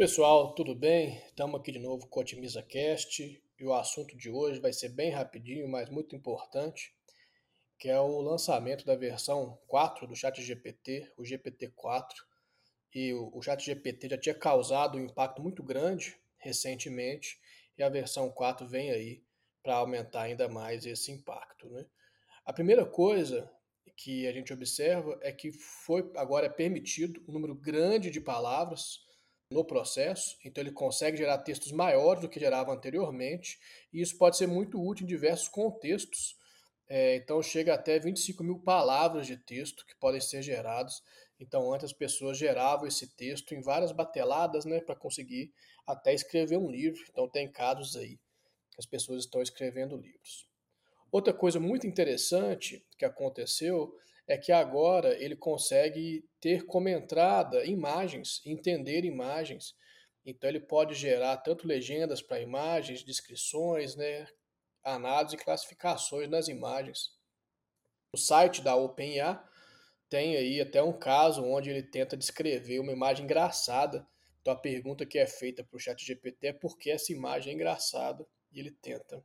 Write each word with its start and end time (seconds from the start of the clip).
Pessoal, 0.00 0.54
tudo 0.54 0.74
bem? 0.74 1.22
Estamos 1.26 1.60
aqui 1.60 1.70
de 1.70 1.78
novo 1.78 2.06
com 2.06 2.20
o 2.20 2.22
Otimiza 2.22 2.62
Cast 2.62 3.22
e 3.22 3.66
o 3.66 3.74
assunto 3.74 4.16
de 4.16 4.30
hoje 4.30 4.58
vai 4.58 4.72
ser 4.72 4.88
bem 4.88 5.10
rapidinho, 5.10 5.68
mas 5.68 5.90
muito 5.90 6.16
importante, 6.16 6.94
que 7.78 7.86
é 7.86 8.00
o 8.00 8.22
lançamento 8.22 8.86
da 8.86 8.96
versão 8.96 9.60
4 9.66 10.06
do 10.06 10.16
ChatGPT, 10.16 11.12
o 11.18 11.22
GPT-4. 11.22 12.14
E 12.94 13.12
o, 13.12 13.30
o 13.34 13.42
ChatGPT 13.42 14.08
já 14.08 14.16
tinha 14.16 14.34
causado 14.34 14.96
um 14.96 15.04
impacto 15.04 15.42
muito 15.42 15.62
grande 15.62 16.18
recentemente 16.38 17.38
e 17.76 17.82
a 17.82 17.90
versão 17.90 18.30
4 18.30 18.66
vem 18.66 18.90
aí 18.92 19.22
para 19.62 19.74
aumentar 19.74 20.22
ainda 20.22 20.48
mais 20.48 20.86
esse 20.86 21.12
impacto. 21.12 21.68
Né? 21.68 21.84
A 22.46 22.54
primeira 22.54 22.86
coisa 22.86 23.52
que 23.94 24.26
a 24.26 24.32
gente 24.32 24.50
observa 24.50 25.18
é 25.20 25.30
que 25.30 25.52
foi 25.52 26.10
agora 26.16 26.46
é 26.46 26.48
permitido 26.48 27.22
um 27.28 27.32
número 27.34 27.54
grande 27.54 28.10
de 28.10 28.18
palavras 28.18 29.09
no 29.50 29.64
processo, 29.64 30.38
então 30.44 30.62
ele 30.62 30.70
consegue 30.70 31.16
gerar 31.16 31.38
textos 31.38 31.72
maiores 31.72 32.22
do 32.22 32.28
que 32.28 32.38
gerava 32.38 32.72
anteriormente, 32.72 33.58
e 33.92 34.00
isso 34.00 34.16
pode 34.16 34.36
ser 34.36 34.46
muito 34.46 34.80
útil 34.80 35.04
em 35.04 35.08
diversos 35.08 35.48
contextos. 35.48 36.36
É, 36.88 37.16
então 37.16 37.42
chega 37.42 37.74
até 37.74 37.98
25 37.98 38.42
mil 38.44 38.58
palavras 38.60 39.26
de 39.26 39.36
texto 39.36 39.84
que 39.86 39.94
podem 39.96 40.20
ser 40.20 40.42
gerados. 40.42 41.02
Então 41.38 41.72
antes 41.72 41.86
as 41.86 41.92
pessoas 41.92 42.36
geravam 42.36 42.86
esse 42.86 43.14
texto 43.16 43.54
em 43.54 43.60
várias 43.60 43.92
bateladas, 43.92 44.64
né, 44.64 44.80
para 44.80 44.96
conseguir 44.96 45.52
até 45.86 46.12
escrever 46.14 46.56
um 46.56 46.70
livro. 46.70 47.00
Então 47.08 47.28
tem 47.28 47.50
casos 47.50 47.96
aí 47.96 48.16
que 48.70 48.78
as 48.78 48.86
pessoas 48.86 49.24
estão 49.24 49.40
escrevendo 49.42 49.96
livros. 49.96 50.49
Outra 51.12 51.32
coisa 51.34 51.58
muito 51.58 51.86
interessante 51.86 52.86
que 52.96 53.04
aconteceu 53.04 53.92
é 54.28 54.38
que 54.38 54.52
agora 54.52 55.20
ele 55.20 55.34
consegue 55.34 56.24
ter 56.40 56.64
como 56.64 56.88
entrada 56.88 57.64
imagens, 57.64 58.40
entender 58.46 59.04
imagens. 59.04 59.74
Então 60.24 60.48
ele 60.48 60.60
pode 60.60 60.94
gerar 60.94 61.36
tanto 61.38 61.66
legendas 61.66 62.22
para 62.22 62.40
imagens, 62.40 63.02
descrições, 63.02 63.96
né, 63.96 64.28
e 65.32 65.36
classificações 65.36 66.28
nas 66.28 66.46
imagens. 66.46 67.10
O 68.12 68.16
site 68.16 68.62
da 68.62 68.76
OpenAI 68.76 69.40
tem 70.08 70.36
aí 70.36 70.60
até 70.60 70.82
um 70.82 70.92
caso 70.92 71.44
onde 71.44 71.70
ele 71.70 71.82
tenta 71.82 72.16
descrever 72.16 72.78
uma 72.78 72.92
imagem 72.92 73.24
engraçada. 73.24 74.06
Então 74.40 74.52
a 74.52 74.56
pergunta 74.56 75.04
que 75.04 75.18
é 75.18 75.26
feita 75.26 75.64
para 75.64 75.76
o 75.76 75.80
ChatGPT 75.80 76.48
é 76.48 76.52
por 76.52 76.78
que 76.78 76.90
essa 76.90 77.12
imagem 77.12 77.52
é 77.52 77.54
engraçada 77.54 78.26
e 78.52 78.60
ele 78.60 78.70
tenta 78.70 79.24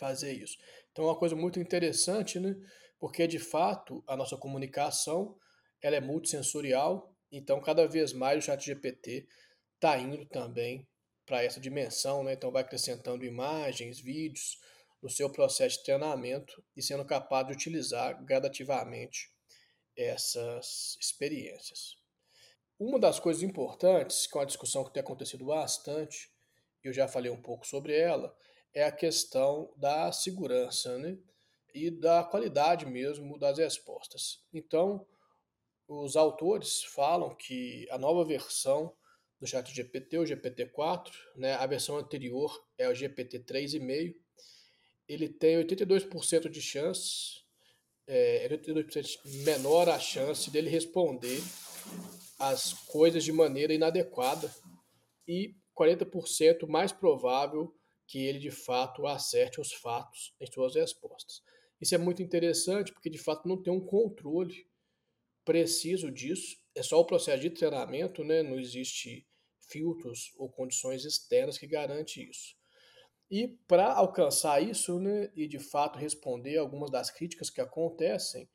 fazer 0.00 0.32
isso. 0.32 0.56
Então 0.90 1.04
é 1.04 1.08
uma 1.08 1.18
coisa 1.18 1.36
muito 1.36 1.60
interessante, 1.60 2.40
né? 2.40 2.56
porque 2.98 3.26
de 3.26 3.38
fato 3.38 4.02
a 4.06 4.16
nossa 4.16 4.36
comunicação 4.36 5.36
ela 5.82 5.96
é 5.96 6.00
multissensorial, 6.00 7.14
então 7.30 7.60
cada 7.60 7.86
vez 7.86 8.12
mais 8.12 8.38
o 8.38 8.46
chat 8.46 8.64
GPT 8.64 9.26
está 9.76 9.96
indo 9.98 10.26
também 10.26 10.86
para 11.24 11.44
essa 11.44 11.60
dimensão, 11.60 12.24
né? 12.24 12.32
então 12.32 12.50
vai 12.50 12.62
acrescentando 12.62 13.24
imagens, 13.24 14.00
vídeos 14.00 14.58
no 15.02 15.08
seu 15.08 15.30
processo 15.30 15.78
de 15.78 15.84
treinamento 15.84 16.62
e 16.76 16.82
sendo 16.82 17.04
capaz 17.04 17.46
de 17.46 17.52
utilizar 17.52 18.22
gradativamente 18.24 19.30
essas 19.96 20.96
experiências. 21.00 21.96
Uma 22.78 22.98
das 22.98 23.20
coisas 23.20 23.42
importantes, 23.42 24.26
que 24.26 24.36
é 24.36 24.40
uma 24.40 24.46
discussão 24.46 24.84
que 24.84 24.92
tem 24.92 25.02
acontecido 25.02 25.44
bastante, 25.44 26.30
eu 26.82 26.92
já 26.92 27.06
falei 27.06 27.30
um 27.30 27.40
pouco 27.40 27.66
sobre 27.66 27.94
ela, 27.96 28.34
é 28.74 28.84
a 28.84 28.92
questão 28.92 29.72
da 29.76 30.12
segurança, 30.12 30.96
né? 30.98 31.18
e 31.74 31.90
da 31.90 32.24
qualidade 32.24 32.86
mesmo 32.86 33.38
das 33.38 33.58
respostas. 33.58 34.42
Então, 34.52 35.06
os 35.88 36.16
autores 36.16 36.82
falam 36.84 37.34
que 37.34 37.86
a 37.90 37.98
nova 37.98 38.24
versão 38.24 38.92
do 39.40 39.46
ChatGPT, 39.46 40.18
o 40.18 40.24
GPT-4, 40.24 41.10
né, 41.36 41.54
a 41.54 41.66
versão 41.66 41.96
anterior 41.96 42.62
é 42.76 42.88
o 42.88 42.94
GPT 42.94 43.40
3,5, 43.40 44.14
ele 45.08 45.28
tem 45.28 45.56
82% 45.56 46.48
de 46.48 46.60
chance, 46.60 47.40
é, 48.06 48.48
82% 48.48 49.18
menor 49.44 49.88
a 49.88 49.98
chance 49.98 50.50
dele 50.50 50.68
responder 50.68 51.40
as 52.38 52.72
coisas 52.72 53.24
de 53.24 53.32
maneira 53.32 53.72
inadequada 53.72 54.54
e 55.26 55.54
40% 55.76 56.66
mais 56.68 56.92
provável 56.92 57.74
que 58.10 58.18
ele 58.26 58.40
de 58.40 58.50
fato 58.50 59.06
acerte 59.06 59.60
os 59.60 59.72
fatos 59.72 60.34
em 60.40 60.46
suas 60.46 60.74
respostas. 60.74 61.42
Isso 61.80 61.94
é 61.94 61.98
muito 61.98 62.20
interessante 62.20 62.92
porque 62.92 63.08
de 63.08 63.18
fato 63.18 63.48
não 63.48 63.62
tem 63.62 63.72
um 63.72 63.80
controle 63.80 64.66
preciso 65.44 66.10
disso. 66.10 66.56
É 66.74 66.82
só 66.82 66.98
o 66.98 67.06
processo 67.06 67.40
de 67.40 67.50
treinamento, 67.50 68.24
né? 68.24 68.42
não 68.42 68.58
existe 68.58 69.24
filtros 69.60 70.32
ou 70.36 70.50
condições 70.50 71.04
externas 71.04 71.56
que 71.56 71.68
garante 71.68 72.28
isso. 72.28 72.56
E 73.30 73.46
para 73.68 73.92
alcançar 73.94 74.60
isso, 74.60 74.98
né, 74.98 75.30
e 75.36 75.46
de 75.46 75.60
fato 75.60 75.96
responder 75.96 76.58
algumas 76.58 76.90
das 76.90 77.12
críticas 77.12 77.48
que 77.48 77.60
acontecem, 77.60 78.50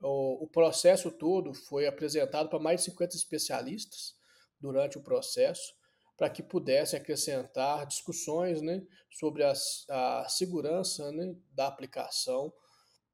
o, 0.00 0.44
o 0.44 0.48
processo 0.48 1.10
todo 1.10 1.52
foi 1.52 1.88
apresentado 1.88 2.48
para 2.48 2.60
mais 2.60 2.78
de 2.78 2.92
50 2.92 3.16
especialistas 3.16 4.14
durante 4.60 4.96
o 4.96 5.02
processo, 5.02 5.74
para 6.20 6.28
que 6.28 6.42
pudessem 6.42 7.00
acrescentar 7.00 7.86
discussões 7.86 8.60
né, 8.60 8.86
sobre 9.10 9.42
a, 9.42 9.54
a 9.88 10.28
segurança 10.28 11.10
né, 11.12 11.34
da 11.50 11.66
aplicação 11.66 12.52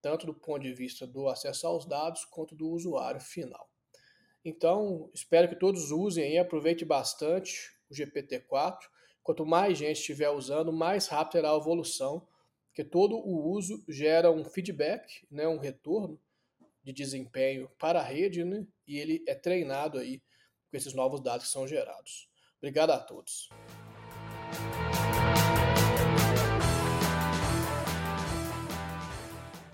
tanto 0.03 0.27
do 0.27 0.35
ponto 0.35 0.63
de 0.63 0.75
vista 0.75 1.07
do 1.07 1.29
acesso 1.29 1.69
aos 1.69 1.87
dados 1.87 2.25
quanto 2.25 2.57
do 2.57 2.69
usuário 2.69 3.21
final. 3.21 3.71
Então, 4.45 5.09
espero 5.15 5.49
que 5.49 5.55
todos 5.55 5.93
usem 5.93 6.35
e 6.35 6.39
aproveitem 6.39 6.87
bastante 6.87 7.73
o 7.89 7.95
GPT-4. 7.95 8.79
Quanto 9.23 9.47
mais 9.47 9.79
gente 9.79 9.99
estiver 9.99 10.31
usando, 10.31 10.73
mais 10.73 11.07
rápido 11.07 11.35
será 11.35 11.53
a 11.53 11.57
evolução, 11.57 12.27
porque 12.69 12.85
todo 12.85 13.17
o 13.17 13.51
uso 13.53 13.85
gera 13.89 14.33
um 14.33 14.45
feedback, 14.45 15.27
né, 15.31 15.47
um 15.47 15.59
retorno 15.59 16.21
de 16.83 16.93
desempenho 16.93 17.69
para 17.79 18.01
a 18.01 18.05
rede, 18.05 18.45
né, 18.45 18.67
e 18.85 18.99
ele 18.99 19.25
é 19.29 19.35
treinado 19.35 19.97
aí 19.97 20.19
com 20.71 20.77
esses 20.77 20.93
novos 20.93 21.21
dados 21.21 21.47
que 21.47 21.53
são 21.53 21.69
gerados. 21.69 22.29
Obrigado 22.61 22.93
a 22.93 23.05
todos. 23.05 23.49